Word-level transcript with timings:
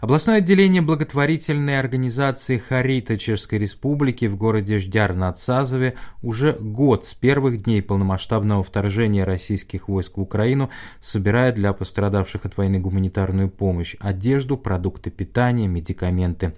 Областное 0.00 0.38
отделение 0.38 0.80
благотворительной 0.80 1.78
организации 1.78 2.56
«Харита» 2.56 3.18
Чешской 3.18 3.58
Республики 3.58 4.24
в 4.24 4.36
городе 4.36 4.78
Ждяр 4.78 5.14
над 5.14 5.38
Сазове 5.38 5.94
уже 6.22 6.52
год 6.52 7.04
с 7.04 7.12
первых 7.12 7.64
дней 7.64 7.82
полномасштабного 7.82 8.64
вторжения 8.64 9.24
российских 9.24 9.88
войск 9.88 10.16
в 10.16 10.22
Украину 10.22 10.70
собирает 11.02 11.56
для 11.56 11.74
пострадавших 11.74 12.46
от 12.46 12.56
войны 12.56 12.80
гуманитарную 12.80 13.50
помощь– 13.50 13.94
одежду, 14.00 14.56
продукты 14.56 15.10
питания, 15.10 15.68
медикаменты. 15.68 16.54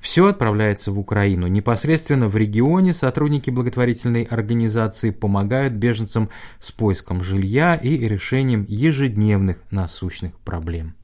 Все 0.00 0.28
отправляется 0.28 0.90
в 0.90 0.98
Украину. 0.98 1.48
Непосредственно 1.48 2.28
в 2.28 2.36
регионе 2.38 2.94
сотрудники 2.94 3.50
благотворительной 3.50 4.22
организации 4.22 5.10
помогают 5.10 5.74
беженцам 5.74 6.30
с 6.58 6.72
поиском 6.72 7.22
жилья 7.22 7.74
и 7.74 7.98
решением 7.98 8.64
ежедневных 8.66 9.58
насущных 9.70 10.38
проблем. 10.38 10.94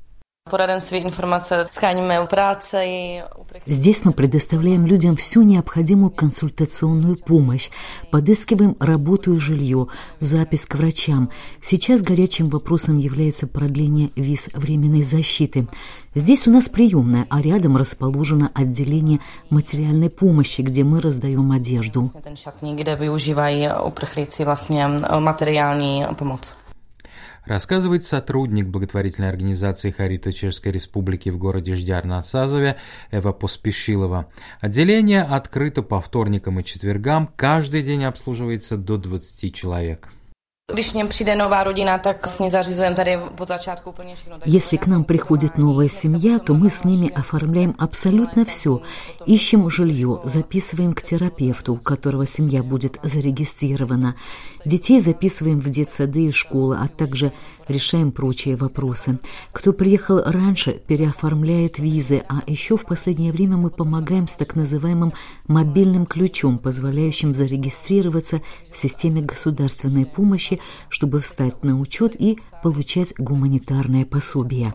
Здесь 3.66 4.04
мы 4.04 4.12
предоставляем 4.12 4.86
людям 4.86 5.16
всю 5.16 5.42
необходимую 5.42 6.10
консультационную 6.10 7.16
помощь, 7.16 7.70
подыскиваем 8.12 8.76
работу 8.78 9.34
и 9.34 9.40
жилье, 9.40 9.88
запись 10.20 10.66
к 10.66 10.76
врачам. 10.76 11.30
Сейчас 11.62 12.00
горячим 12.00 12.46
вопросом 12.46 12.96
является 12.96 13.48
продление 13.48 14.10
виз 14.14 14.48
временной 14.54 15.02
защиты. 15.02 15.66
Здесь 16.14 16.46
у 16.46 16.52
нас 16.52 16.68
приемная, 16.68 17.26
а 17.28 17.42
рядом 17.42 17.76
расположено 17.76 18.52
отделение 18.54 19.18
материальной 19.50 20.10
помощи, 20.10 20.60
где 20.60 20.84
мы 20.84 21.00
раздаем 21.00 21.50
одежду. 21.50 22.08
Рассказывает 27.46 28.04
сотрудник 28.04 28.66
благотворительной 28.66 29.28
организации 29.28 29.90
«Харита 29.90 30.32
Чешской 30.32 30.72
Республики» 30.72 31.30
в 31.30 31.38
городе 31.38 31.74
Ждяр 31.74 32.04
на 32.04 32.22
Сазове 32.22 32.76
Эва 33.10 33.32
Поспешилова. 33.32 34.30
Отделение 34.60 35.22
открыто 35.22 35.82
по 35.82 36.00
вторникам 36.00 36.60
и 36.60 36.64
четвергам, 36.64 37.30
каждый 37.36 37.82
день 37.82 38.04
обслуживается 38.04 38.76
до 38.76 38.98
20 38.98 39.54
человек. 39.54 40.10
Если 44.44 44.76
к 44.76 44.86
нам 44.86 45.04
приходит 45.04 45.56
новая 45.56 45.88
семья, 45.88 46.38
то 46.38 46.52
мы 46.52 46.68
с 46.68 46.84
ними 46.84 47.10
оформляем 47.14 47.74
абсолютно 47.78 48.44
все. 48.44 48.82
Ищем 49.24 49.70
жилье, 49.70 50.20
записываем 50.24 50.92
к 50.92 51.00
терапевту, 51.00 51.72
у 51.72 51.76
которого 51.78 52.26
семья 52.26 52.62
будет 52.62 52.98
зарегистрирована. 53.02 54.16
Детей 54.66 55.00
записываем 55.00 55.60
в 55.60 55.70
детсады 55.70 56.26
и 56.26 56.30
школы, 56.30 56.76
а 56.78 56.88
также 56.88 57.32
решаем 57.68 58.12
прочие 58.12 58.56
вопросы. 58.56 59.18
Кто 59.52 59.72
приехал 59.72 60.22
раньше, 60.24 60.72
переоформляет 60.72 61.78
визы, 61.78 62.22
а 62.28 62.42
еще 62.46 62.76
в 62.76 62.84
последнее 62.84 63.32
время 63.32 63.56
мы 63.56 63.70
помогаем 63.70 64.28
с 64.28 64.34
так 64.34 64.54
называемым 64.54 65.14
мобильным 65.48 66.04
ключом, 66.04 66.58
позволяющим 66.58 67.34
зарегистрироваться 67.34 68.42
в 68.70 68.76
системе 68.76 69.22
государственной 69.22 70.04
помощи 70.04 70.60
чтобы 70.88 71.20
встать 71.20 71.62
на 71.64 71.78
учет 71.78 72.14
и 72.20 72.38
получать 72.62 73.14
гуманитарное 73.18 74.04
пособие. 74.04 74.74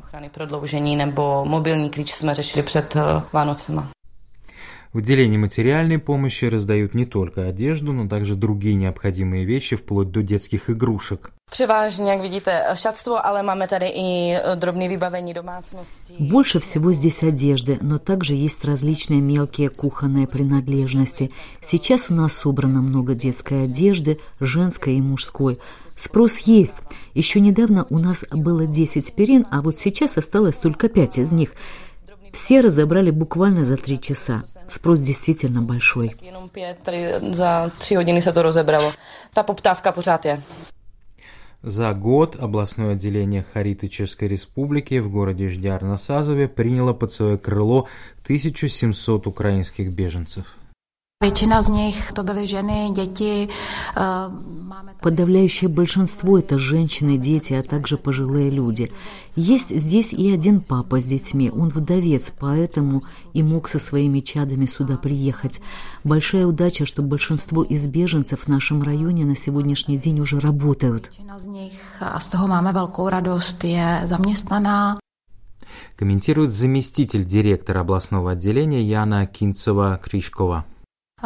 В 4.94 4.98
отделении 4.98 5.38
материальной 5.38 6.00
помощи 6.00 6.44
раздают 6.44 6.94
не 6.94 7.06
только 7.06 7.48
одежду, 7.48 7.94
но 7.94 8.10
также 8.10 8.36
другие 8.36 8.76
необходимые 8.76 9.46
вещи, 9.46 9.78
вплоть 9.78 10.12
до 10.12 10.22
детских 10.22 10.70
игрушек. 10.70 11.32
Převážně, 11.52 12.12
jak 12.12 12.22
vidíte, 12.22 12.64
šatstvo, 12.76 13.26
ale 13.26 13.44
máme 13.44 13.68
tady 13.68 13.86
i 13.96 14.36
drobné 14.56 14.88
vybavení 14.88 15.34
domácností. 15.34 16.16
Больше 16.20 16.60
всего 16.60 16.92
здесь 16.92 17.24
одежды, 17.24 17.78
но 17.82 18.00
также 18.00 18.36
есть 18.36 18.66
различные 18.66 19.22
мелкие 19.22 19.70
кухонные 19.70 20.28
принадлежности. 20.28 21.32
Сейчас 21.62 22.10
у 22.10 22.14
нас 22.14 22.34
собрано 22.34 22.82
много 22.82 23.16
детской 23.16 23.64
одежды, 23.64 24.18
женской 24.42 24.96
и 24.96 25.02
мужской. 25.02 25.58
Спрос 25.96 26.40
есть. 26.40 26.82
Еще 27.14 27.40
недавно 27.40 27.86
у 27.90 27.98
нас 27.98 28.26
было 28.32 28.66
10 28.66 29.14
перин, 29.16 29.46
а 29.52 29.62
вот 29.62 29.78
сейчас 29.78 30.18
осталось 30.18 30.58
только 30.58 30.90
5 30.90 31.18
из 31.20 31.32
них. 31.32 31.52
Все 32.34 32.62
разобрали 32.62 33.12
буквально 33.12 33.64
за 33.64 33.78
три 33.78 34.00
часа. 34.00 34.44
Спрос 34.68 35.00
действительно 35.00 35.62
большой. 35.62 36.16
За 37.32 37.72
три 37.80 37.98
se 38.22 38.32
to 38.32 38.42
rozebralo. 38.42 38.92
Ta 39.34 39.44
poptávka 39.44 39.92
pořád 39.92 40.26
je. 40.26 40.42
За 41.64 41.94
год 41.94 42.38
областное 42.40 42.94
отделение 42.94 43.44
Хариты 43.44 43.88
Чешской 43.88 44.28
Республики 44.28 45.00
в 45.00 45.12
городе 45.12 45.50
Ждяр 45.50 45.84
на 45.84 45.98
Сазове 45.98 46.48
приняло 46.48 46.94
под 46.94 47.12
свое 47.12 47.38
крыло 47.38 47.88
1700 48.24 49.28
украинских 49.28 49.92
беженцев. 49.92 50.58
Většina 51.22 51.62
z 51.62 51.70
nich 51.70 52.12
to 52.12 52.24
byly 52.24 52.48
ženy, 52.48 52.90
děti. 52.96 53.48
Э, 53.96 54.32
Подавляющее 55.02 55.68
большинство 55.68 56.38
это 56.38 56.60
женщины, 56.60 57.18
дети, 57.18 57.54
а 57.54 57.64
также 57.64 57.98
пожилые 57.98 58.52
люди. 58.52 58.92
Есть 59.36 59.76
здесь 59.76 60.14
и 60.14 60.32
один 60.32 60.62
папа 60.62 61.00
с 61.00 61.06
детьми. 61.06 61.50
Он 61.50 61.70
вдовец, 61.70 62.32
поэтому 62.40 63.04
и 63.34 63.42
мог 63.42 63.68
со 63.68 63.80
своими 63.80 64.20
чадами 64.20 64.68
сюда 64.68 64.98
приехать. 64.98 65.60
Большая 66.04 66.46
удача, 66.46 66.86
что 66.86 67.02
большинство 67.02 67.64
из 67.64 67.88
беженцев 67.88 68.42
в 68.42 68.48
нашем 68.48 68.84
районе 68.84 69.26
на 69.26 69.36
сегодняшний 69.36 69.98
день 69.98 70.20
уже 70.20 70.40
работают. 70.40 71.10
Комментирует 75.96 76.52
заместитель 76.52 77.26
директора 77.26 77.80
областного 77.80 78.32
отделения 78.32 78.84
Яна 78.84 79.26
Кинцева-Кришкова. 79.26 80.64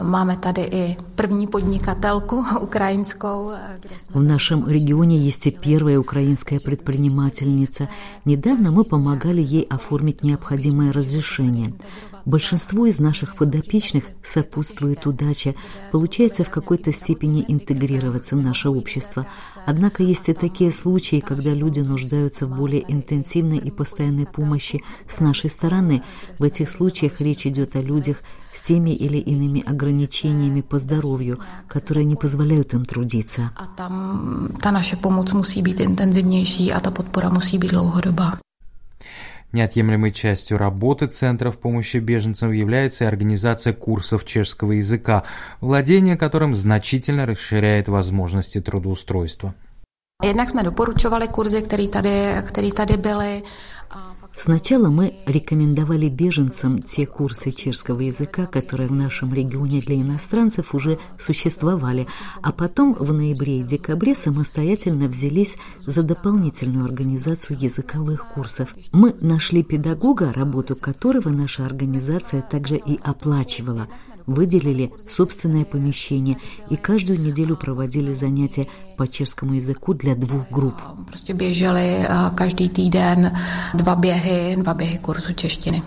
Máme 0.02 0.38
tady 0.38 0.62
i 0.62 0.98
první 1.16 1.48
podnikatelku 1.48 2.46
украинскую. 2.62 3.52
В 4.10 4.24
нашем 4.24 4.68
регионе 4.68 5.18
есть 5.18 5.48
и 5.48 5.52
первая 5.52 6.00
украинская 6.00 6.60
предпринимательница. 6.60 7.88
Недавно 8.26 8.72
мы 8.72 8.84
помогали 8.84 9.42
ей 9.42 9.64
оформить 9.70 10.24
необходимое 10.24 10.92
разрешение. 10.92 11.74
Большинству 12.26 12.88
из 12.88 13.00
наших 13.00 13.36
подопечных 13.36 14.06
сопутствует 14.24 15.06
удача, 15.06 15.54
получается 15.92 16.44
в 16.44 16.50
какой-то 16.50 16.92
степени 16.92 17.46
интегрироваться 17.48 18.36
в 18.36 18.42
наше 18.42 18.70
общество. 18.70 19.28
Однако 19.68 20.02
есть 20.02 20.28
и 20.30 20.34
такие 20.34 20.72
случаи, 20.72 21.20
когда 21.20 21.54
люди 21.54 21.82
нуждаются 21.82 22.48
в 22.48 22.58
более 22.58 22.84
интенсивной 22.92 23.60
и 23.60 23.70
постоянной 23.70 24.26
помощи 24.26 24.84
с 25.08 25.20
нашей 25.20 25.52
стороны. 25.52 26.02
В 26.40 26.44
этих 26.44 26.70
случаях 26.70 27.22
речь 27.22 27.46
идет 27.46 27.76
о 27.76 27.82
людях 27.82 28.18
с 28.54 28.62
теми 28.62 28.90
или 28.90 29.18
иными 29.18 29.64
ограничениями 29.64 30.62
по 30.62 30.80
здоровью, 30.80 31.40
которые 31.68 32.06
не 32.06 32.16
позволяют 32.16 32.74
им 32.74 32.86
трудиться. 32.86 33.52
А 33.56 33.68
там 33.78 34.50
та 34.62 34.72
наша 34.72 34.98
помощь 34.98 35.34
musí 35.34 35.62
být 35.62 35.80
intenzivnější 35.80 36.74
a 36.74 36.80
ta 36.80 36.92
podpora 36.92 37.30
musí 37.30 37.58
být 37.58 37.72
dlouhodobá. 37.72 38.45
Неотъемлемой 39.56 40.12
частью 40.12 40.58
работы 40.58 41.06
центров 41.06 41.58
помощи 41.58 41.96
беженцам 41.96 42.52
является 42.52 43.06
и 43.06 43.08
организация 43.08 43.72
курсов 43.72 44.26
чешского 44.26 44.74
языка, 44.74 45.24
владение 45.62 46.18
которым 46.18 46.56
значительно 46.56 47.26
расширяет 47.26 47.88
возможности 47.88 48.60
трудоустройства. 48.60 49.54
Jednak 50.24 50.50
jsme 50.50 50.64
doporučovali 50.64 51.28
kurzy, 51.28 51.62
které 51.62 51.88
tady, 51.88 52.10
které 52.48 52.72
tady 52.72 52.98
byly. 52.98 53.44
Сначала 54.38 54.90
мы 54.90 55.14
рекомендовали 55.26 56.10
беженцам 56.10 56.82
те 56.82 57.06
курсы 57.06 57.52
чешского 57.52 58.02
языка, 58.02 58.46
которые 58.46 58.90
в 58.90 58.92
нашем 58.92 59.34
регионе 59.34 59.80
для 59.82 59.96
иностранцев 59.96 60.76
уже 60.76 61.00
существовали, 61.18 62.08
а 62.42 62.52
потом 62.52 62.94
в 62.94 63.14
ноябре 63.14 63.60
и 63.62 63.64
декабре 63.64 64.14
самостоятельно 64.14 65.08
взялись 65.08 65.56
за 65.86 66.04
дополнительную 66.04 66.86
организацию 66.86 67.58
языковых 67.60 68.28
курсов. 68.34 68.76
Мы 68.92 69.16
нашли 69.22 69.64
педагога, 69.64 70.34
работу 70.34 70.76
которого 70.76 71.30
наша 71.30 71.66
организация 71.66 72.42
также 72.42 72.76
и 72.76 73.00
оплачивала 73.02 73.88
выделили 74.28 74.92
собственное 75.10 75.66
помещение 75.66 76.38
и 76.70 76.76
каждую 76.76 77.20
неделю 77.20 77.56
проводили 77.56 78.14
занятия 78.14 78.68
по 78.98 79.08
чешскому 79.08 79.54
языку 79.54 79.94
для 79.94 80.16
двух 80.16 80.52
групп. 80.52 80.76
Prostě 81.08 81.34
běžely 81.34 82.08
každý 82.36 82.70
týden 82.70 83.32
dva 83.74 83.96
běhy, 83.96 84.56
dva 84.56 84.74
běhy 84.74 84.98
kurzu 84.98 85.34
češtiny. 85.34 85.82